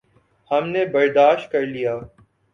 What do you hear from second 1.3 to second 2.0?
کر لیا۔